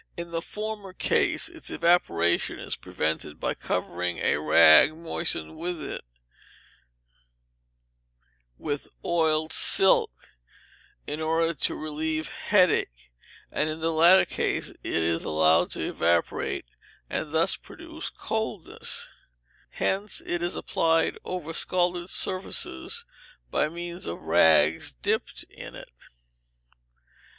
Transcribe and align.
In 0.17 0.31
the 0.31 0.41
former 0.41 0.93
case 0.93 1.47
its 1.47 1.69
evaporation 1.69 2.57
is 2.57 2.75
prevented 2.75 3.39
by 3.39 3.53
covering 3.53 4.17
a 4.17 4.37
rag 4.37 4.95
moistened 4.97 5.55
with 5.57 5.79
it 5.79 6.03
with 8.57 8.87
oiled 9.05 9.53
silk, 9.53 10.09
in 11.05 11.21
order 11.21 11.53
to 11.53 11.75
relieve 11.75 12.29
headache; 12.29 13.11
and 13.51 13.69
in 13.69 13.79
the 13.79 13.91
latter 13.91 14.25
case 14.25 14.69
it 14.71 14.75
is 14.83 15.23
allowed 15.23 15.69
to 15.69 15.89
evaporate, 15.89 16.65
and 17.07 17.31
thus 17.31 17.55
produce 17.55 18.09
coldness: 18.09 19.07
hence 19.69 20.19
it 20.25 20.41
is 20.41 20.55
applied 20.55 21.19
over 21.23 21.53
scalded 21.53 22.09
surfaces 22.09 23.05
by 23.51 23.69
means 23.69 24.07
of 24.07 24.19
rags 24.23 24.93
dipped 24.93 25.45
in 25.51 25.75
it. 25.75 26.07